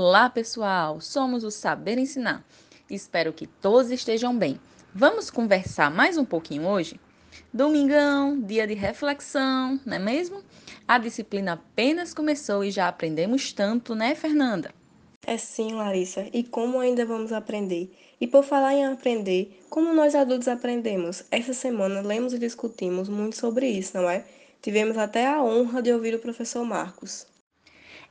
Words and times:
Olá, 0.00 0.30
pessoal! 0.30 1.00
Somos 1.00 1.42
o 1.42 1.50
Saber 1.50 1.98
Ensinar. 1.98 2.46
Espero 2.88 3.32
que 3.32 3.48
todos 3.48 3.90
estejam 3.90 4.38
bem. 4.38 4.60
Vamos 4.94 5.28
conversar 5.28 5.90
mais 5.90 6.16
um 6.16 6.24
pouquinho 6.24 6.68
hoje? 6.68 7.00
Domingão, 7.52 8.40
dia 8.40 8.64
de 8.64 8.74
reflexão, 8.74 9.80
não 9.84 9.96
é 9.96 9.98
mesmo? 9.98 10.40
A 10.86 10.98
disciplina 10.98 11.54
apenas 11.54 12.14
começou 12.14 12.62
e 12.62 12.70
já 12.70 12.86
aprendemos 12.86 13.52
tanto, 13.52 13.96
né, 13.96 14.14
Fernanda? 14.14 14.72
É 15.26 15.36
sim, 15.36 15.72
Larissa. 15.72 16.28
E 16.32 16.44
como 16.44 16.78
ainda 16.78 17.04
vamos 17.04 17.32
aprender? 17.32 17.92
E 18.20 18.26
por 18.28 18.44
falar 18.44 18.74
em 18.74 18.86
aprender, 18.86 19.60
como 19.68 19.92
nós 19.92 20.14
adultos 20.14 20.46
aprendemos? 20.46 21.24
Essa 21.28 21.52
semana 21.52 22.02
lemos 22.02 22.32
e 22.32 22.38
discutimos 22.38 23.08
muito 23.08 23.36
sobre 23.36 23.66
isso, 23.66 23.96
não 23.96 24.08
é? 24.08 24.24
Tivemos 24.62 24.96
até 24.96 25.26
a 25.26 25.42
honra 25.42 25.82
de 25.82 25.92
ouvir 25.92 26.14
o 26.14 26.20
professor 26.20 26.64
Marcos. 26.64 27.26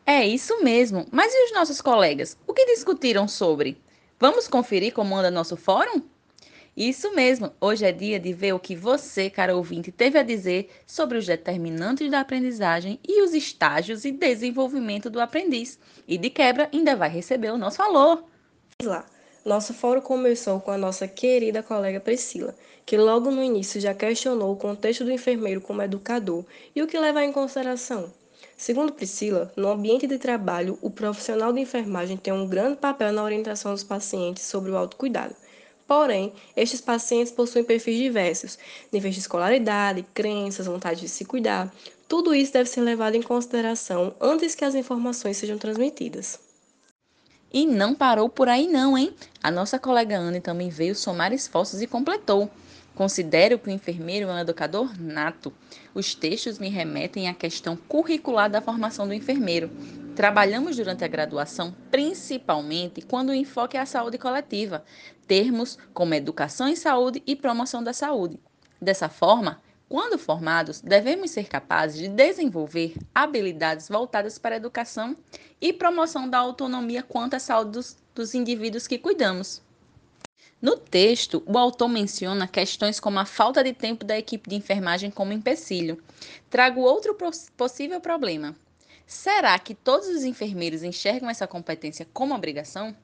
É 0.09 0.25
isso 0.25 0.63
mesmo. 0.63 1.05
Mas 1.11 1.33
e 1.33 1.45
os 1.47 1.51
nossos 1.51 1.81
colegas? 1.81 2.37
O 2.47 2.53
que 2.53 2.65
discutiram 2.65 3.27
sobre? 3.27 3.77
Vamos 4.17 4.47
conferir 4.47 4.93
como 4.93 5.13
anda 5.13 5.29
nosso 5.29 5.57
fórum? 5.57 6.01
Isso 6.77 7.13
mesmo. 7.13 7.51
Hoje 7.59 7.83
é 7.83 7.91
dia 7.91 8.17
de 8.17 8.31
ver 8.31 8.53
o 8.53 8.59
que 8.59 8.73
você, 8.73 9.29
cara 9.29 9.57
ouvinte, 9.57 9.91
teve 9.91 10.17
a 10.17 10.23
dizer 10.23 10.69
sobre 10.87 11.17
os 11.17 11.25
determinantes 11.25 12.09
da 12.09 12.21
aprendizagem 12.21 13.01
e 13.05 13.21
os 13.21 13.33
estágios 13.33 14.05
e 14.05 14.11
desenvolvimento 14.13 15.09
do 15.09 15.19
aprendiz. 15.19 15.77
E 16.07 16.17
de 16.17 16.29
quebra, 16.29 16.69
ainda 16.73 16.95
vai 16.95 17.09
receber 17.09 17.51
o 17.51 17.57
nosso. 17.57 17.79
Vamos 17.79 18.23
lá. 18.83 19.05
Nosso 19.43 19.73
fórum 19.73 19.99
começou 19.99 20.61
com 20.61 20.71
a 20.71 20.77
nossa 20.77 21.05
querida 21.05 21.61
colega 21.61 21.99
Priscila, 21.99 22.55
que 22.85 22.95
logo 22.95 23.29
no 23.29 23.43
início 23.43 23.81
já 23.81 23.93
questionou 23.93 24.53
o 24.53 24.57
contexto 24.57 25.03
do 25.03 25.11
enfermeiro 25.11 25.59
como 25.59 25.81
educador 25.81 26.45
e 26.73 26.81
o 26.81 26.87
que 26.87 26.97
levar 26.97 27.25
em 27.25 27.33
consideração. 27.33 28.09
Segundo 28.55 28.93
Priscila, 28.93 29.51
no 29.55 29.69
ambiente 29.69 30.07
de 30.07 30.17
trabalho, 30.17 30.77
o 30.81 30.89
profissional 30.89 31.53
de 31.53 31.59
enfermagem 31.59 32.17
tem 32.17 32.33
um 32.33 32.47
grande 32.47 32.77
papel 32.77 33.11
na 33.11 33.23
orientação 33.23 33.71
dos 33.71 33.83
pacientes 33.83 34.43
sobre 34.43 34.71
o 34.71 34.77
autocuidado. 34.77 35.35
Porém, 35.87 36.33
estes 36.55 36.81
pacientes 36.81 37.31
possuem 37.31 37.63
perfis 37.63 37.97
diversos, 37.97 38.59
níveis 38.91 39.13
de 39.13 39.21
escolaridade, 39.21 40.05
crenças, 40.13 40.65
vontade 40.65 41.01
de 41.01 41.07
se 41.07 41.23
cuidar. 41.23 41.73
Tudo 42.07 42.35
isso 42.35 42.51
deve 42.51 42.69
ser 42.69 42.81
levado 42.81 43.15
em 43.15 43.21
consideração 43.21 44.13
antes 44.19 44.53
que 44.53 44.65
as 44.65 44.75
informações 44.75 45.37
sejam 45.37 45.57
transmitidas. 45.57 46.39
E 47.53 47.65
não 47.65 47.95
parou 47.95 48.27
por 48.27 48.49
aí 48.49 48.67
não, 48.67 48.97
hein? 48.97 49.13
A 49.41 49.49
nossa 49.49 49.79
colega 49.79 50.19
Anne 50.19 50.41
também 50.41 50.69
veio 50.69 50.93
somar 50.93 51.31
esforços 51.31 51.81
e 51.81 51.87
completou. 51.87 52.49
Considero 52.97 53.59
que 53.59 53.69
o 53.69 53.71
enfermeiro 53.71 54.27
é 54.27 54.33
um 54.33 54.39
educador 54.39 54.99
nato. 54.99 55.53
Os 55.93 56.15
textos 56.15 56.57
me 56.57 56.67
remetem 56.67 57.29
à 57.29 57.33
questão 57.35 57.77
curricular 57.77 58.49
da 58.49 58.59
formação 58.59 59.07
do 59.07 59.13
enfermeiro. 59.13 59.69
Trabalhamos 60.15 60.77
durante 60.77 61.03
a 61.03 61.07
graduação 61.07 61.75
principalmente 61.91 63.03
quando 63.03 63.29
o 63.29 63.35
enfoque 63.35 63.77
é 63.77 63.81
a 63.81 63.85
saúde 63.85 64.17
coletiva, 64.17 64.83
termos 65.27 65.77
como 65.93 66.15
educação 66.15 66.67
em 66.67 66.75
saúde 66.75 67.21
e 67.27 67.35
promoção 67.35 67.83
da 67.83 67.93
saúde. 67.93 68.39
Dessa 68.81 69.07
forma, 69.07 69.61
quando 69.87 70.17
formados, 70.17 70.81
devemos 70.81 71.29
ser 71.29 71.47
capazes 71.47 71.99
de 72.01 72.07
desenvolver 72.07 72.95
habilidades 73.13 73.89
voltadas 73.89 74.39
para 74.39 74.55
a 74.55 74.57
educação 74.57 75.15
e 75.61 75.71
promoção 75.71 76.27
da 76.27 76.39
autonomia 76.39 77.03
quanto 77.03 77.35
à 77.35 77.39
saúde 77.39 77.73
dos, 77.73 77.97
dos 78.15 78.33
indivíduos 78.33 78.87
que 78.87 78.97
cuidamos. 78.97 79.66
No 80.59 80.75
texto, 80.75 81.43
o 81.45 81.55
autor 81.55 81.87
menciona 81.87 82.47
questões 82.47 82.99
como 82.99 83.19
a 83.19 83.25
falta 83.25 83.63
de 83.63 83.73
tempo 83.73 84.03
da 84.03 84.17
equipe 84.17 84.49
de 84.49 84.55
enfermagem 84.55 85.11
como 85.11 85.31
empecilho. 85.31 86.01
Trago 86.49 86.81
outro 86.81 87.15
possível 87.55 88.01
problema. 88.01 88.55
Será 89.05 89.57
que 89.59 89.75
todos 89.75 90.07
os 90.07 90.23
enfermeiros 90.23 90.81
enxergam 90.81 91.29
essa 91.29 91.45
competência 91.45 92.07
como 92.11 92.33
obrigação? 92.33 92.95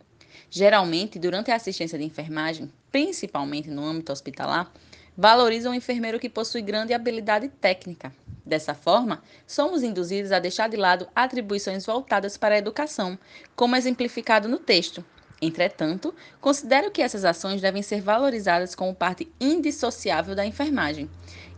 Geralmente, 0.50 1.20
durante 1.20 1.52
a 1.52 1.56
assistência 1.56 1.98
de 1.98 2.04
enfermagem, 2.04 2.72
principalmente 2.92 3.70
no 3.70 3.86
âmbito 3.86 4.12
hospitalar, 4.12 4.74
valorizam 5.16 5.74
o 5.74 5.76
enfermeiro 5.76 6.20
que 6.20 6.30
possui 6.30 6.64
grande 6.64 6.92
habilidade 6.92 7.50
técnica. 7.50 8.12
Dessa 8.44 8.74
forma, 8.74 9.22
somos 9.46 9.84
induzidos 9.84 10.32
a 10.32 10.40
deixar 10.40 10.70
de 10.70 10.76
lado 10.76 11.08
atribuições 11.16 11.86
voltadas 11.86 12.36
para 12.36 12.56
a 12.56 12.58
educação, 12.58 13.18
como 13.56 13.76
exemplificado 13.76 14.50
no 14.50 14.58
texto, 14.58 15.06
Entretanto, 15.46 16.14
considero 16.40 16.90
que 16.90 17.02
essas 17.02 17.26
ações 17.26 17.62
devem 17.62 17.82
ser 17.82 18.02
valorizadas 18.02 18.74
como 18.76 18.96
parte 18.96 19.32
indissociável 19.40 20.36
da 20.36 20.46
enfermagem. 20.46 21.10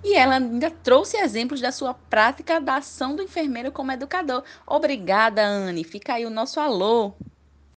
E 0.04 0.14
ela 0.14 0.36
ainda 0.36 0.70
trouxe 0.70 1.18
exemplos 1.18 1.62
da 1.62 1.72
sua 1.72 1.94
prática 1.94 2.60
da 2.62 2.78
ação 2.78 3.16
do 3.16 3.24
enfermeiro 3.24 3.72
como 3.72 3.92
educador. 3.92 4.44
Obrigada, 4.68 5.46
Anne. 5.46 5.84
Fica 5.84 6.14
aí 6.14 6.26
o 6.26 6.30
nosso 6.30 6.60
alô. 6.60 7.14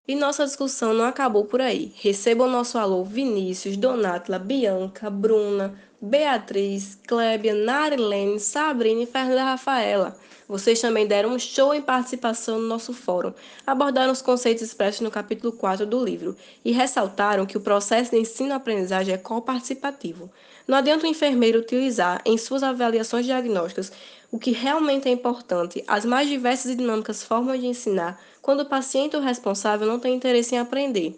E 0.07 0.15
nossa 0.15 0.45
discussão 0.45 0.93
não 0.93 1.05
acabou 1.05 1.45
por 1.45 1.61
aí. 1.61 1.93
Receba 1.95 2.45
o 2.45 2.49
nosso 2.49 2.77
alô 2.77 3.03
Vinícius, 3.03 3.77
Donatila, 3.77 4.39
Bianca, 4.39 5.09
Bruna, 5.09 5.73
Beatriz, 6.01 6.95
Clébia, 7.07 7.53
Narilene, 7.53 8.39
Sabrina 8.39 9.03
e 9.03 9.05
Fernanda 9.05 9.43
Rafaela. 9.43 10.17
Vocês 10.49 10.81
também 10.81 11.05
deram 11.05 11.29
um 11.29 11.37
show 11.37 11.75
em 11.75 11.81
participação 11.81 12.57
no 12.57 12.67
nosso 12.67 12.91
fórum, 12.91 13.31
abordaram 13.67 14.11
os 14.11 14.19
conceitos 14.19 14.63
expressos 14.63 15.01
no 15.01 15.11
capítulo 15.11 15.53
4 15.53 15.85
do 15.85 16.03
livro 16.03 16.35
e 16.65 16.71
ressaltaram 16.71 17.45
que 17.45 17.55
o 17.55 17.61
processo 17.61 18.09
de 18.09 18.17
ensino-aprendizagem 18.17 19.13
é 19.13 19.17
coparticipativo. 19.19 20.27
Não 20.67 20.75
adianta 20.75 21.05
o 21.05 21.09
enfermeiro 21.09 21.59
utilizar 21.59 22.23
em 22.25 22.35
suas 22.35 22.63
avaliações 22.63 23.27
diagnósticas 23.27 23.91
o 24.31 24.39
que 24.39 24.49
realmente 24.49 25.07
é 25.07 25.11
importante, 25.11 25.83
as 25.87 26.03
mais 26.03 26.27
diversas 26.27 26.71
e 26.71 26.75
dinâmicas 26.75 27.23
formas 27.23 27.59
de 27.59 27.67
ensinar, 27.67 28.19
quando 28.41 28.61
o 28.61 28.65
paciente 28.65 29.15
ou 29.15 29.21
responsável 29.21 29.87
não 29.87 29.99
tem 29.99 30.15
interesse 30.15 30.55
em 30.55 30.57
aprender 30.57 31.15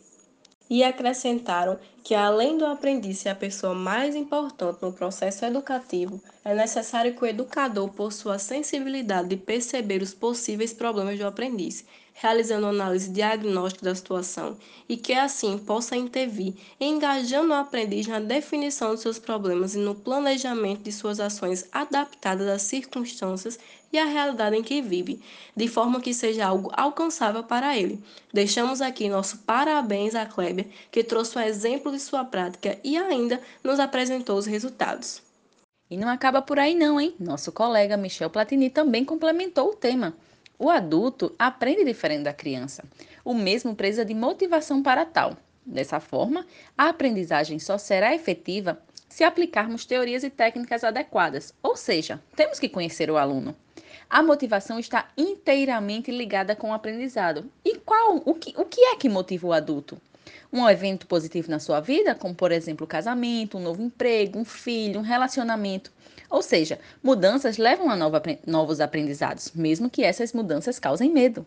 e 0.72 0.86
acrescentaram 0.86 1.78
que, 2.02 2.16
além 2.16 2.58
do 2.58 2.66
aprendiz 2.66 3.20
ser 3.20 3.28
a 3.28 3.36
pessoa 3.36 3.74
mais 3.74 4.16
importante 4.16 4.80
no 4.82 4.94
processo 4.94 5.44
educativo, 5.44 6.22
é 6.44 6.56
necessário 6.56 7.14
que 7.14 7.24
o 7.24 7.28
educador 7.28 7.90
possua 7.90 8.36
a 8.36 8.40
sensibilidade 8.40 9.30
de 9.30 9.38
perceber 9.38 10.02
os 10.02 10.12
possíveis 10.12 10.74
problemas 10.74 11.20
do 11.20 11.28
aprendiz, 11.28 11.86
realizando 12.16 12.66
análise 12.66 13.12
diagnóstica 13.12 13.86
da 13.86 13.94
situação 13.94 14.58
e 14.90 14.98
que, 14.98 15.14
assim, 15.14 15.60
possa 15.60 15.96
intervir, 15.96 16.56
engajando 16.80 17.52
o 17.52 17.56
aprendiz 17.56 18.08
na 18.08 18.20
definição 18.20 18.92
dos 18.92 19.02
seus 19.02 19.20
problemas 19.20 19.76
e 19.76 19.78
no 19.78 19.94
planejamento 19.94 20.82
de 20.82 20.92
suas 20.92 21.20
ações 21.20 21.68
adaptadas 21.72 22.48
às 22.48 22.64
circunstâncias 22.64 23.60
e 23.94 24.00
à 24.00 24.06
realidade 24.06 24.56
em 24.56 24.64
que 24.64 24.82
vive, 24.82 25.22
de 25.56 25.68
forma 25.68 26.02
que 26.02 26.14
seja 26.14 26.48
algo 26.48 26.72
alcançável 26.76 27.44
para 27.44 27.78
ele. 27.78 28.04
Deixamos 28.34 28.82
aqui 28.82 29.08
nosso 29.10 29.38
parabéns 29.40 30.16
à 30.16 30.26
Kleber, 30.26 30.68
que 30.92 31.04
trouxe 31.04 31.38
o 31.38 31.42
exemplo 31.42 31.92
de 31.92 32.00
sua 32.00 32.26
prática 32.26 32.80
e 32.84 32.98
ainda 32.98 33.40
nos 33.64 33.80
apresentou 33.80 34.40
os 34.40 34.48
resultados. 34.48 35.22
E 35.92 35.98
não 35.98 36.08
acaba 36.08 36.42
por 36.42 36.58
aí 36.58 36.74
não, 36.74 37.02
hein? 37.02 37.14
Nosso 37.20 37.52
colega 37.52 37.98
Michel 37.98 38.30
Platini 38.30 38.70
também 38.70 39.04
complementou 39.04 39.72
o 39.72 39.76
tema. 39.76 40.16
O 40.58 40.70
adulto 40.70 41.36
aprende 41.38 41.84
diferente 41.84 42.24
da 42.24 42.34
criança. 42.34 42.86
O 43.26 43.34
mesmo 43.34 43.76
precisa 43.76 44.06
de 44.06 44.14
motivação 44.14 44.82
para 44.82 45.04
tal. 45.04 45.36
Dessa 45.66 46.00
forma, 46.00 46.48
a 46.78 46.88
aprendizagem 46.88 47.60
só 47.60 47.78
será 47.78 48.16
efetiva 48.16 48.82
se 49.10 49.26
aplicarmos 49.26 49.84
teorias 49.84 50.24
e 50.24 50.30
técnicas 50.30 50.86
adequadas, 50.86 51.54
ou 51.62 51.76
seja, 51.76 52.22
temos 52.38 52.58
que 52.58 52.70
conhecer 52.70 53.12
o 53.12 53.18
aluno. 53.18 53.54
A 54.10 54.24
motivação 54.24 54.80
está 54.80 55.10
inteiramente 55.18 56.10
ligada 56.10 56.56
com 56.56 56.70
o 56.70 56.74
aprendizado. 56.74 57.52
E 57.66 57.76
qual 57.80 58.22
o 58.24 58.34
que, 58.34 58.54
o 58.58 58.64
que 58.64 58.80
é 58.80 58.96
que 58.96 59.10
motiva 59.10 59.48
o 59.48 59.54
adulto? 59.54 60.00
Um 60.52 60.68
evento 60.68 61.08
positivo 61.08 61.50
na 61.50 61.60
sua 61.60 61.80
vida, 61.80 62.14
como 62.14 62.36
por 62.36 62.52
exemplo, 62.52 62.86
casamento, 62.86 63.58
um 63.58 63.62
novo 63.62 63.82
emprego, 63.82 64.38
um 64.38 64.46
filho, 64.46 65.00
um 65.00 65.04
relacionamento. 65.04 65.92
Ou 66.30 66.42
seja, 66.42 66.80
mudanças 67.02 67.58
levam 67.58 67.90
a 67.90 67.96
nova, 67.96 68.22
novos 68.46 68.80
aprendizados, 68.80 69.52
mesmo 69.54 69.90
que 69.90 70.04
essas 70.04 70.34
mudanças 70.34 70.80
causem 70.80 71.12
medo. 71.12 71.46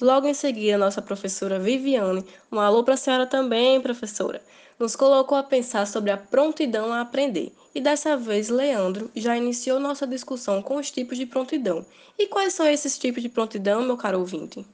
Logo 0.00 0.26
em 0.26 0.34
seguida, 0.34 0.78
nossa 0.78 1.00
professora 1.00 1.58
Viviane, 1.58 2.24
um 2.50 2.58
alô 2.58 2.82
para 2.82 2.94
a 2.94 2.96
senhora 2.96 3.26
também, 3.26 3.80
professora, 3.80 4.42
nos 4.78 4.96
colocou 4.96 5.38
a 5.38 5.42
pensar 5.42 5.86
sobre 5.86 6.10
a 6.10 6.16
prontidão 6.16 6.92
a 6.92 7.00
aprender 7.00 7.52
e 7.74 7.80
dessa 7.80 8.18
vez, 8.18 8.50
Leandro 8.50 9.10
já 9.16 9.34
iniciou 9.34 9.80
nossa 9.80 10.06
discussão 10.06 10.60
com 10.62 10.76
os 10.76 10.90
tipos 10.90 11.16
de 11.16 11.24
prontidão. 11.24 11.86
E 12.18 12.26
quais 12.26 12.52
são 12.52 12.66
esses 12.66 12.98
tipos 12.98 13.22
de 13.22 13.30
prontidão, 13.30 13.82
meu 13.82 13.96
caro 13.96 14.18
ouvinte? 14.18 14.66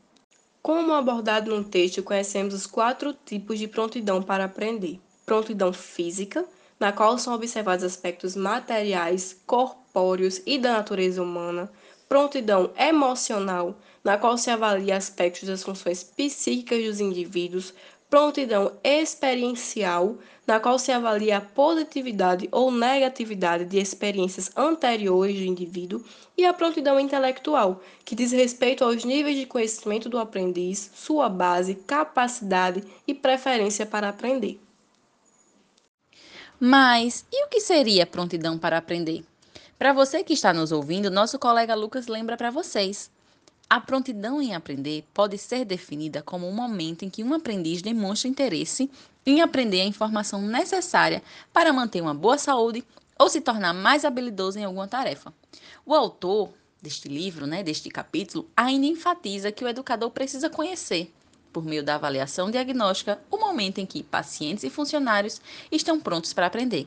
Como 0.63 0.93
abordado 0.93 1.55
no 1.55 1.65
texto, 1.65 2.03
conhecemos 2.03 2.53
os 2.53 2.67
quatro 2.67 3.15
tipos 3.25 3.59
de 3.59 3.69
prontidão 3.69 4.23
para 4.23 4.45
aprender: 4.45 5.01
prontidão 5.25 5.73
física, 5.73 6.45
na 6.79 6.93
qual 6.93 7.19
são 7.19 7.35
observados 7.35 7.85
aspectos 7.85 8.37
materiais, 8.37 9.41
corpóreos 9.47 10.41
e 10.47 10.59
da 10.59 10.73
natureza 10.73 11.23
humana, 11.23 11.71
prontidão 12.09 12.73
emocional, 12.77 13.77
na 14.03 14.17
qual 14.17 14.39
se 14.39 14.51
avalia 14.51 14.97
aspectos 14.97 15.49
das 15.49 15.63
funções 15.63 16.03
psíquicas 16.03 16.85
dos 16.85 17.01
indivíduos, 17.01 17.75
prontidão 18.11 18.73
experiencial, 18.83 20.17
na 20.47 20.59
qual 20.59 20.79
se 20.79 20.91
avalia 20.91 21.37
a 21.37 21.41
positividade 21.41 22.49
ou 22.51 22.71
negatividade 22.71 23.67
de 23.67 23.79
experiências 23.79 24.51
anteriores 24.57 25.37
do 25.37 25.43
indivíduo, 25.43 26.03
e 26.37 26.47
a 26.47 26.55
prontidão 26.55 26.99
intelectual, 26.99 27.83
que 28.05 28.15
diz 28.15 28.33
respeito 28.33 28.83
aos 28.83 29.05
níveis 29.05 29.37
de 29.37 29.45
conhecimento 29.45 30.09
do 30.09 30.19
aprendiz, 30.19 30.91
sua 30.95 31.29
base, 31.29 31.75
capacidade 31.75 32.83
e 33.07 33.13
preferência 33.13 33.85
para 33.85 34.09
aprender. 34.09 34.59
Mas 36.59 37.27
e 37.31 37.45
o 37.45 37.49
que 37.49 37.61
seria 37.61 38.07
prontidão 38.07 38.59
para 38.59 38.79
aprender? 38.79 39.25
Para 39.79 39.93
você 39.93 40.25
que 40.25 40.33
está 40.33 40.53
nos 40.53 40.73
ouvindo, 40.73 41.11
nosso 41.11 41.39
colega 41.39 41.75
Lucas 41.75 42.09
lembra 42.09 42.37
para 42.37 42.51
vocês. 42.51 43.11
A 43.71 43.79
prontidão 43.79 44.41
em 44.41 44.55
aprender 44.55 45.05
pode 45.13 45.37
ser 45.37 45.63
definida 45.67 46.23
como 46.23 46.49
um 46.49 46.55
momento 46.55 47.05
em 47.05 47.11
que 47.11 47.23
um 47.23 47.35
aprendiz 47.35 47.83
demonstra 47.83 48.27
interesse 48.27 48.91
em 49.27 49.43
aprender 49.43 49.83
a 49.83 49.85
informação 49.85 50.41
necessária 50.41 51.23
para 51.53 51.71
manter 51.71 52.01
uma 52.01 52.15
boa 52.15 52.39
saúde 52.39 52.83
ou 53.19 53.29
se 53.29 53.43
tornar 53.43 53.75
mais 53.75 54.07
habilidoso 54.07 54.59
em 54.59 54.65
alguma 54.65 54.89
tarefa. 54.89 55.35
O 55.85 55.95
autor 55.95 56.51
deste 56.81 57.09
livro, 57.09 57.47
né, 57.47 57.63
deste 57.63 57.91
capítulo, 57.91 58.49
ainda 58.57 58.87
enfatiza 58.87 59.53
que 59.53 59.63
o 59.63 59.69
educador 59.69 60.11
precisa 60.13 60.49
conhecer, 60.49 61.13
por 61.53 61.63
meio 61.63 61.83
da 61.83 61.97
avaliação 61.97 62.51
diagnóstica, 62.51 63.21
o 63.31 63.37
momento 63.37 63.81
em 63.81 63.85
que 63.87 64.03
pacientes 64.03 64.65
e 64.65 64.71
funcionários 64.71 65.43
estão 65.71 66.01
prontos 66.01 66.33
para 66.33 66.47
aprender 66.47 66.87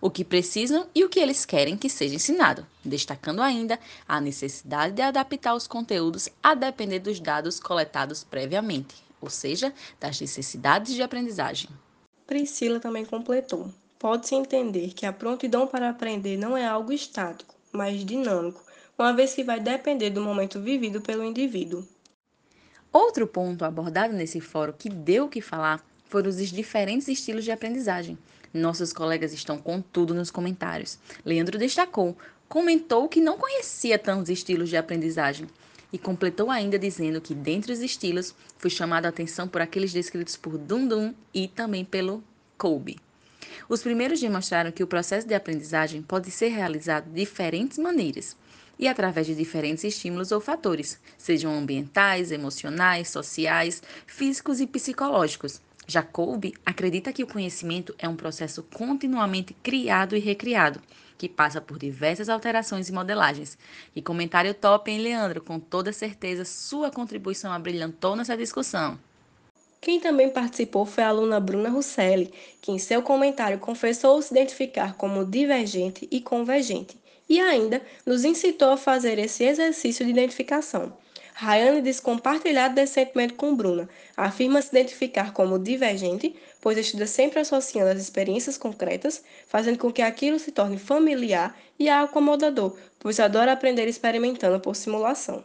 o 0.00 0.10
que 0.10 0.24
precisam 0.24 0.86
e 0.94 1.04
o 1.04 1.08
que 1.08 1.20
eles 1.20 1.44
querem 1.44 1.76
que 1.76 1.88
seja 1.88 2.14
ensinado, 2.14 2.66
destacando 2.84 3.42
ainda 3.42 3.78
a 4.08 4.20
necessidade 4.20 4.94
de 4.94 5.02
adaptar 5.02 5.54
os 5.54 5.66
conteúdos 5.66 6.28
a 6.42 6.54
depender 6.54 7.00
dos 7.00 7.20
dados 7.20 7.60
coletados 7.60 8.24
previamente, 8.24 8.94
ou 9.20 9.28
seja, 9.28 9.72
das 10.00 10.20
necessidades 10.20 10.94
de 10.94 11.02
aprendizagem. 11.02 11.68
Priscila 12.26 12.80
também 12.80 13.04
completou. 13.04 13.70
Pode-se 13.98 14.34
entender 14.34 14.94
que 14.94 15.04
a 15.04 15.12
prontidão 15.12 15.66
para 15.66 15.90
aprender 15.90 16.38
não 16.38 16.56
é 16.56 16.66
algo 16.66 16.92
estático, 16.92 17.54
mas 17.70 18.04
dinâmico, 18.04 18.62
uma 18.98 19.12
vez 19.12 19.34
que 19.34 19.44
vai 19.44 19.60
depender 19.60 20.10
do 20.10 20.22
momento 20.22 20.60
vivido 20.60 21.00
pelo 21.00 21.24
indivíduo. 21.24 21.86
Outro 22.92 23.26
ponto 23.26 23.64
abordado 23.64 24.14
nesse 24.14 24.40
fórum 24.40 24.72
que 24.72 24.88
deu 24.88 25.26
o 25.26 25.28
que 25.28 25.40
falar 25.40 25.84
foram 26.06 26.28
os 26.28 26.50
diferentes 26.50 27.08
estilos 27.08 27.44
de 27.44 27.52
aprendizagem, 27.52 28.18
nossos 28.52 28.92
colegas 28.92 29.32
estão 29.32 29.58
com 29.58 29.80
tudo 29.80 30.14
nos 30.14 30.30
comentários. 30.30 30.98
Leandro 31.24 31.58
destacou, 31.58 32.16
comentou 32.48 33.08
que 33.08 33.20
não 33.20 33.38
conhecia 33.38 33.98
tantos 33.98 34.28
estilos 34.28 34.68
de 34.68 34.76
aprendizagem 34.76 35.46
e 35.92 35.98
completou 35.98 36.50
ainda 36.50 36.78
dizendo 36.78 37.20
que 37.20 37.34
dentre 37.34 37.72
os 37.72 37.80
estilos 37.80 38.34
foi 38.58 38.70
chamada 38.70 39.08
a 39.08 39.10
atenção 39.10 39.48
por 39.48 39.60
aqueles 39.60 39.92
descritos 39.92 40.36
por 40.36 40.56
Dundum 40.56 41.14
e 41.32 41.48
também 41.48 41.84
pelo 41.84 42.22
Kolbe. 42.56 42.98
Os 43.68 43.82
primeiros 43.82 44.20
demonstraram 44.20 44.72
que 44.72 44.82
o 44.82 44.86
processo 44.86 45.26
de 45.26 45.34
aprendizagem 45.34 46.02
pode 46.02 46.30
ser 46.30 46.48
realizado 46.48 47.06
de 47.06 47.14
diferentes 47.14 47.78
maneiras 47.78 48.36
e 48.78 48.88
através 48.88 49.26
de 49.26 49.34
diferentes 49.34 49.84
estímulos 49.84 50.32
ou 50.32 50.40
fatores, 50.40 50.98
sejam 51.18 51.52
ambientais, 51.52 52.32
emocionais, 52.32 53.10
sociais, 53.10 53.82
físicos 54.06 54.58
e 54.58 54.66
psicológicos, 54.66 55.60
Jacob 55.90 56.52
acredita 56.64 57.12
que 57.12 57.24
o 57.24 57.26
conhecimento 57.26 57.92
é 57.98 58.08
um 58.08 58.14
processo 58.14 58.62
continuamente 58.62 59.52
criado 59.54 60.16
e 60.16 60.20
recriado, 60.20 60.80
que 61.18 61.28
passa 61.28 61.60
por 61.60 61.78
diversas 61.78 62.28
alterações 62.28 62.88
e 62.88 62.92
modelagens. 62.92 63.58
E 63.94 64.00
comentário 64.00 64.54
top, 64.54 64.88
hein, 64.88 65.00
Leandro? 65.00 65.42
Com 65.42 65.58
toda 65.58 65.92
certeza, 65.92 66.44
sua 66.44 66.90
contribuição 66.90 67.52
abrilhantou 67.52 68.14
nessa 68.14 68.36
discussão. 68.36 68.98
Quem 69.80 69.98
também 69.98 70.30
participou 70.30 70.86
foi 70.86 71.02
a 71.02 71.08
aluna 71.08 71.40
Bruna 71.40 71.70
Russelli, 71.70 72.32
que 72.62 72.70
em 72.70 72.78
seu 72.78 73.02
comentário 73.02 73.58
confessou 73.58 74.22
se 74.22 74.32
identificar 74.32 74.94
como 74.94 75.24
divergente 75.24 76.06
e 76.10 76.20
convergente, 76.20 76.96
e 77.28 77.40
ainda 77.40 77.82
nos 78.06 78.24
incitou 78.24 78.70
a 78.70 78.76
fazer 78.76 79.18
esse 79.18 79.42
exercício 79.42 80.04
de 80.04 80.12
identificação. 80.12 80.96
Rayane 81.34 81.82
diz 81.82 82.00
compartilhar 82.00 82.68
desse 82.68 82.94
sentimento 82.94 83.34
com 83.34 83.54
Bruna. 83.54 83.88
Afirma 84.16 84.60
se 84.60 84.68
identificar 84.68 85.32
como 85.32 85.58
divergente, 85.58 86.34
pois 86.60 86.76
estuda 86.76 87.06
sempre 87.06 87.40
associando 87.40 87.90
as 87.90 88.00
experiências 88.00 88.58
concretas, 88.58 89.22
fazendo 89.46 89.78
com 89.78 89.92
que 89.92 90.02
aquilo 90.02 90.38
se 90.38 90.52
torne 90.52 90.78
familiar 90.78 91.56
e 91.78 91.88
acomodador, 91.88 92.76
pois 92.98 93.18
adora 93.18 93.52
aprender 93.52 93.88
experimentando 93.88 94.60
por 94.60 94.76
simulação. 94.76 95.44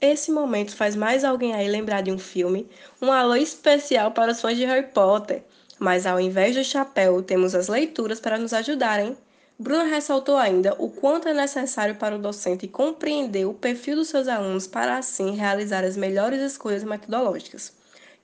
Esse 0.00 0.30
momento 0.30 0.76
faz 0.76 0.94
mais 0.94 1.24
alguém 1.24 1.54
aí 1.54 1.68
lembrar 1.68 2.02
de 2.02 2.10
um 2.10 2.18
filme, 2.18 2.68
um 3.00 3.10
alô 3.10 3.34
especial 3.34 4.10
para 4.12 4.32
os 4.32 4.40
fãs 4.40 4.56
de 4.56 4.64
Harry 4.64 4.88
Potter. 4.88 5.42
Mas 5.78 6.06
ao 6.06 6.20
invés 6.20 6.54
do 6.54 6.64
chapéu, 6.64 7.22
temos 7.22 7.54
as 7.54 7.68
leituras 7.68 8.20
para 8.20 8.38
nos 8.38 8.52
ajudarem. 8.52 9.16
Bruna 9.58 9.84
ressaltou 9.84 10.36
ainda 10.36 10.74
o 10.78 10.90
quanto 10.90 11.28
é 11.28 11.32
necessário 11.32 11.96
para 11.96 12.14
o 12.14 12.18
docente 12.18 12.68
compreender 12.68 13.46
o 13.46 13.54
perfil 13.54 13.96
dos 13.96 14.08
seus 14.08 14.28
alunos 14.28 14.66
para 14.66 14.98
assim 14.98 15.34
realizar 15.34 15.82
as 15.82 15.96
melhores 15.96 16.42
escolhas 16.42 16.84
metodológicas. 16.84 17.72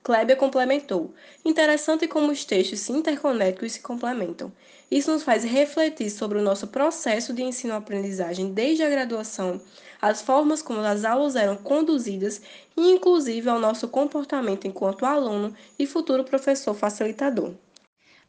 Klebia 0.03 0.35
complementou: 0.35 1.11
interessante 1.43 2.07
como 2.07 2.31
os 2.31 2.45
textos 2.45 2.81
se 2.81 2.91
interconectam 2.91 3.65
e 3.65 3.69
se 3.69 3.79
complementam. 3.79 4.51
Isso 4.91 5.11
nos 5.11 5.23
faz 5.23 5.43
refletir 5.43 6.11
sobre 6.11 6.37
o 6.37 6.41
nosso 6.43 6.67
processo 6.67 7.33
de 7.33 7.41
ensino-aprendizagem 7.41 8.53
desde 8.53 8.83
a 8.83 8.89
graduação, 8.89 9.59
as 9.99 10.21
formas 10.21 10.61
como 10.61 10.81
as 10.81 11.03
aulas 11.03 11.35
eram 11.35 11.55
conduzidas 11.55 12.43
e, 12.77 12.91
inclusive, 12.91 13.49
ao 13.49 13.59
nosso 13.59 13.87
comportamento 13.87 14.67
enquanto 14.67 15.03
aluno 15.03 15.51
e 15.79 15.87
futuro 15.87 16.23
professor 16.23 16.75
facilitador. 16.75 17.53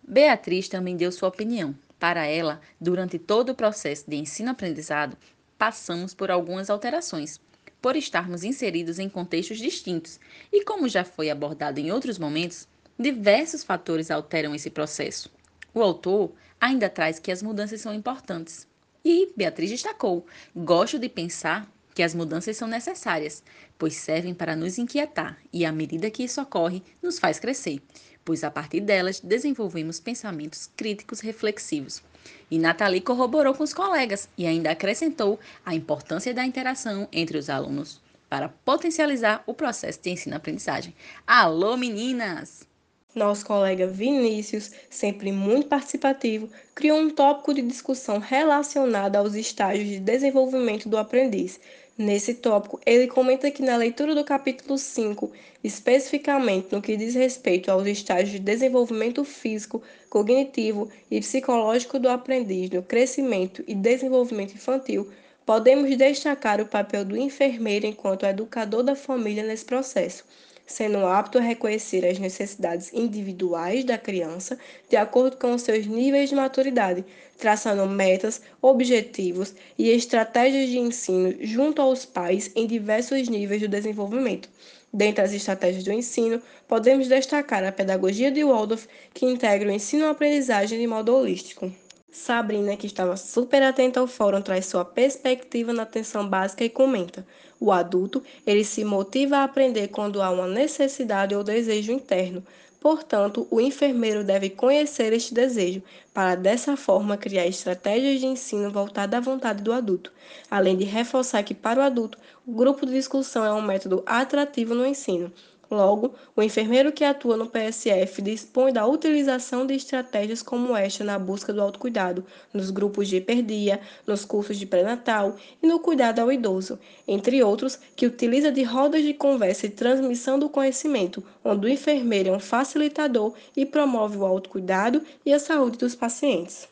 Beatriz 0.03 0.71
também 0.71 0.97
deu 0.97 1.13
sua 1.13 1.29
opinião. 1.29 1.75
Para 2.05 2.27
ela, 2.27 2.61
durante 2.79 3.19
todo 3.19 3.49
o 3.49 3.55
processo 3.55 4.05
de 4.07 4.17
ensino-aprendizado, 4.17 5.17
passamos 5.57 6.13
por 6.13 6.31
algumas 6.31 6.69
alterações, 6.69 7.41
por 7.81 7.97
estarmos 7.97 8.45
inseridos 8.45 8.99
em 8.99 9.09
contextos 9.09 9.57
distintos, 9.57 10.21
e 10.53 10.63
como 10.65 10.87
já 10.87 11.03
foi 11.03 11.31
abordado 11.31 11.81
em 11.81 11.91
outros 11.91 12.19
momentos, 12.19 12.69
diversos 12.99 13.65
fatores 13.65 14.11
alteram 14.11 14.55
esse 14.55 14.69
processo. 14.69 15.33
O 15.73 15.81
autor 15.81 16.33
ainda 16.61 16.91
traz 16.91 17.19
que 17.19 17.33
as 17.33 17.43
mudanças 17.43 17.81
são 17.81 17.95
importantes. 17.95 18.69
E 19.03 19.33
Beatriz 19.35 19.71
destacou: 19.71 20.27
gosto 20.55 20.99
de 20.99 21.09
pensar 21.09 21.73
que 21.95 22.03
as 22.03 22.15
mudanças 22.15 22.55
são 22.55 22.69
necessárias, 22.69 23.43
pois 23.79 23.95
servem 23.95 24.35
para 24.35 24.55
nos 24.55 24.77
inquietar 24.77 25.39
e, 25.51 25.65
à 25.65 25.73
medida 25.73 26.11
que 26.11 26.25
isso 26.25 26.43
ocorre, 26.43 26.83
nos 27.01 27.19
faz 27.19 27.39
crescer 27.39 27.81
pois 28.25 28.43
a 28.43 28.51
partir 28.51 28.81
delas 28.81 29.21
desenvolvemos 29.21 30.01
pensamentos 30.01 30.71
críticos 30.77 31.21
reflexivos. 31.21 32.03
E 32.51 32.59
Nathalie 32.59 33.01
corroborou 33.01 33.55
com 33.55 33.63
os 33.63 33.75
colegas 33.75 34.29
e 34.37 34.47
ainda 34.47 34.71
acrescentou 34.71 35.39
a 35.65 35.75
importância 35.75 36.33
da 36.33 36.45
interação 36.45 37.09
entre 37.13 37.37
os 37.37 37.51
alunos 37.51 38.01
para 38.29 38.49
potencializar 38.49 39.45
o 39.47 39.55
processo 39.55 40.01
de 40.03 40.11
ensino-aprendizagem. 40.11 40.95
Alô, 41.27 41.77
meninas! 41.77 42.74
Nosso 43.15 43.47
colega 43.47 43.87
Vinícius, 43.87 44.73
sempre 44.91 45.31
muito 45.31 45.69
participativo, 45.69 46.49
criou 46.75 46.99
um 46.99 47.11
tópico 47.11 47.55
de 47.55 47.63
discussão 47.63 48.19
relacionado 48.19 49.17
aos 49.17 49.35
estágios 49.35 49.89
de 49.89 50.01
desenvolvimento 50.01 50.89
do 50.89 50.99
aprendiz, 50.99 51.61
Nesse 51.97 52.35
tópico, 52.35 52.81
ele 52.85 53.07
comenta 53.07 53.53
que 53.53 53.63
na 53.63 53.77
leitura 53.77 54.17
do 54.17 54.25
capítulo 54.25 54.77
5, 54.77 55.31
especificamente 55.63 56.73
no 56.73 56.83
que 56.83 56.97
diz 56.97 57.15
respeito 57.15 57.71
aos 57.71 57.87
estágios 57.87 58.33
de 58.33 58.41
desenvolvimento 58.41 59.25
físico, 59.25 59.81
cognitivo 60.11 60.91
e 61.09 61.21
psicológico 61.21 62.01
do 62.01 62.09
aprendiz 62.09 62.69
no 62.71 62.83
crescimento 62.83 63.63
e 63.69 63.77
desenvolvimento 63.77 64.55
infantil, 64.55 65.09
podemos 65.47 65.97
destacar 65.97 66.61
o 66.61 66.67
papel 66.67 67.05
do 67.05 67.17
enfermeiro 67.17 67.87
enquanto 67.87 68.27
educador 68.27 68.83
da 68.83 68.97
família 68.97 69.45
nesse 69.45 69.65
processo 69.65 70.25
sendo 70.67 70.99
apto 71.07 71.39
a 71.39 71.41
reconhecer 71.41 72.07
as 72.07 72.19
necessidades 72.19 72.93
individuais 72.93 73.85
da 73.85 73.99
criança 73.99 74.59
de 74.89 74.97
acordo 74.97 75.37
com 75.37 75.57
seus 75.59 75.87
níveis 75.87 76.31
de 76.31 76.37
maturidade, 76.37 77.05
traçando 77.39 77.87
metas, 77.87 78.41
objetivos 78.63 79.55
e 79.79 79.91
estratégias 79.91 80.69
de 80.69 80.79
ensino 80.79 81.35
junto 81.41 81.83
aos 81.83 82.05
pais 82.05 82.51
em 82.55 82.67
diversos 82.67 83.29
níveis 83.29 83.61
do 83.61 83.69
desenvolvimento. 83.69 84.49
Dentre 84.93 85.25
as 85.25 85.33
estratégias 85.33 85.83
do 85.85 85.93
ensino, 85.93 86.41
podemos 86.69 87.09
destacar 87.09 87.65
a 87.65 87.73
pedagogia 87.73 88.31
de 88.31 88.45
Waldorf, 88.45 88.87
que 89.13 89.27
integra 89.27 89.69
o 89.69 89.73
ensino-aprendizagem 89.73 90.79
de 90.79 90.87
modo 90.87 91.15
holístico. 91.15 91.71
Sabrina, 92.15 92.77
que 92.77 92.87
estava 92.87 93.17
super 93.17 93.61
atenta 93.61 93.99
ao 93.99 94.07
fórum, 94.07 94.41
traz 94.41 94.67
sua 94.67 94.85
perspectiva 94.85 95.73
na 95.73 95.83
atenção 95.83 96.27
básica 96.27 96.65
e 96.65 96.71
comenta: 96.71 97.27
o 97.59 97.73
adulto, 97.73 98.23
ele 98.47 98.65
se 98.65 98.85
motiva 98.85 99.39
a 99.39 99.43
aprender 99.43 99.89
quando 99.89 100.23
há 100.23 100.31
uma 100.31 100.47
necessidade 100.47 101.35
ou 101.35 101.43
desejo 101.43 101.91
interno. 101.91 102.41
Portanto, 102.79 103.49
o 103.51 103.61
enfermeiro 103.61 104.23
deve 104.23 104.49
conhecer 104.49 105.13
este 105.13 105.35
desejo, 105.35 105.83
para 106.13 106.37
dessa 106.37 106.77
forma 106.77 107.17
criar 107.17 107.49
estratégias 107.49 108.21
de 108.21 108.27
ensino 108.27 108.71
voltadas 108.71 109.19
à 109.19 109.21
vontade 109.21 109.61
do 109.61 109.73
adulto, 109.73 110.13
além 110.49 110.77
de 110.77 110.85
reforçar 110.85 111.43
que 111.43 111.53
para 111.53 111.81
o 111.81 111.83
adulto, 111.83 112.17
o 112.47 112.53
grupo 112.53 112.87
de 112.87 112.93
discussão 112.93 113.45
é 113.45 113.53
um 113.53 113.61
método 113.61 114.05
atrativo 114.07 114.73
no 114.73 114.87
ensino, 114.87 115.33
Logo, 115.71 116.15
o 116.37 116.43
enfermeiro 116.43 116.93
que 116.93 117.05
atua 117.05 117.37
no 117.37 117.47
PSF 117.47 118.21
dispõe 118.21 118.73
da 118.73 118.87
utilização 118.87 119.67
de 119.67 119.75
estratégias 119.75 120.43
como 120.43 120.77
esta 120.77 121.03
na 121.03 121.19
busca 121.19 121.53
do 121.53 121.63
autocuidado, 121.63 122.25
nos 122.53 122.71
grupos 122.71 123.09
de 123.09 123.17
hiperdia, 123.17 123.81
nos 124.07 124.25
cursos 124.25 124.59
de 124.59 124.67
pré-natal 124.67 125.37
e 125.63 125.67
no 125.67 125.79
cuidado 125.79 126.21
ao 126.21 126.31
idoso, 126.31 126.79
entre 127.09 127.43
outros, 127.43 127.79
que 127.97 128.07
utiliza 128.07 128.53
de 128.53 128.63
rodas 128.63 129.03
de 129.03 129.15
conversa 129.15 129.67
e 129.67 129.71
transmissão 129.71 130.39
do 130.39 130.49
conhecimento, 130.49 131.23
onde 131.45 131.67
o 131.67 131.71
enfermeiro 131.71 132.29
é 132.31 132.33
um 132.33 132.41
facilitador 132.41 133.35
e 133.57 133.65
promove 133.65 134.17
o 134.17 134.25
autocuidado 134.25 135.03
e 135.25 135.33
a 135.33 135.39
saúde 135.39 135.79
dos 135.79 135.95
pacientes. 135.95 136.69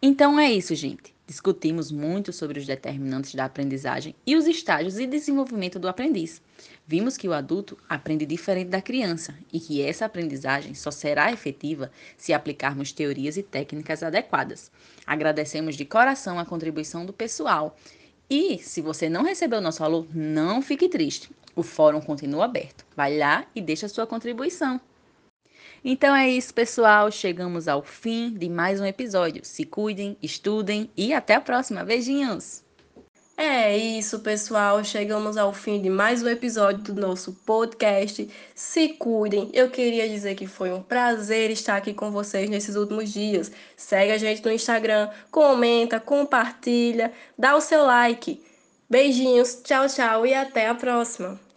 Então 0.00 0.38
é 0.38 0.52
isso, 0.52 0.74
gente. 0.74 1.12
Discutimos 1.24 1.92
muito 1.92 2.32
sobre 2.32 2.58
os 2.58 2.66
determinantes 2.66 3.34
da 3.34 3.44
aprendizagem 3.44 4.14
e 4.26 4.36
os 4.36 4.46
estágios 4.46 4.94
de 4.94 5.06
desenvolvimento 5.06 5.78
do 5.78 5.88
aprendiz. 5.88 6.42
Vimos 6.86 7.16
que 7.16 7.28
o 7.28 7.32
adulto 7.32 7.78
aprende 7.88 8.26
diferente 8.26 8.68
da 8.68 8.82
criança 8.82 9.34
e 9.52 9.60
que 9.60 9.80
essa 9.80 10.04
aprendizagem 10.04 10.74
só 10.74 10.90
será 10.90 11.32
efetiva 11.32 11.90
se 12.16 12.32
aplicarmos 12.32 12.92
teorias 12.92 13.36
e 13.36 13.42
técnicas 13.42 14.02
adequadas. 14.02 14.70
Agradecemos 15.06 15.76
de 15.76 15.84
coração 15.84 16.38
a 16.38 16.44
contribuição 16.44 17.06
do 17.06 17.12
pessoal. 17.12 17.76
E 18.28 18.58
se 18.58 18.80
você 18.80 19.08
não 19.08 19.22
recebeu 19.22 19.60
nosso 19.60 19.84
alô, 19.84 20.06
não 20.12 20.60
fique 20.60 20.88
triste. 20.88 21.30
O 21.54 21.62
fórum 21.62 22.00
continua 22.00 22.46
aberto. 22.46 22.84
Vai 22.96 23.16
lá 23.16 23.46
e 23.54 23.60
deixa 23.60 23.88
sua 23.88 24.06
contribuição. 24.06 24.80
Então 25.84 26.14
é 26.14 26.28
isso, 26.28 26.52
pessoal. 26.52 27.10
Chegamos 27.10 27.68
ao 27.68 27.82
fim 27.82 28.32
de 28.32 28.48
mais 28.48 28.80
um 28.80 28.86
episódio. 28.86 29.44
Se 29.44 29.64
cuidem, 29.64 30.16
estudem 30.22 30.90
e 30.96 31.12
até 31.12 31.34
a 31.34 31.40
próxima. 31.40 31.84
Beijinhos! 31.84 32.64
É 33.44 33.76
isso, 33.76 34.20
pessoal. 34.20 34.84
Chegamos 34.84 35.36
ao 35.36 35.52
fim 35.52 35.82
de 35.82 35.90
mais 35.90 36.22
um 36.22 36.28
episódio 36.28 36.94
do 36.94 37.00
nosso 37.00 37.32
podcast. 37.44 38.30
Se 38.54 38.90
cuidem. 38.90 39.50
Eu 39.52 39.68
queria 39.68 40.08
dizer 40.08 40.36
que 40.36 40.46
foi 40.46 40.72
um 40.72 40.80
prazer 40.80 41.50
estar 41.50 41.76
aqui 41.76 41.92
com 41.92 42.12
vocês 42.12 42.48
nesses 42.48 42.76
últimos 42.76 43.12
dias. 43.12 43.50
Segue 43.76 44.12
a 44.12 44.16
gente 44.16 44.44
no 44.44 44.52
Instagram, 44.52 45.10
comenta, 45.28 45.98
compartilha, 45.98 47.12
dá 47.36 47.56
o 47.56 47.60
seu 47.60 47.84
like. 47.84 48.40
Beijinhos, 48.88 49.60
tchau, 49.64 49.88
tchau 49.88 50.24
e 50.24 50.32
até 50.32 50.68
a 50.68 50.74
próxima. 50.76 51.51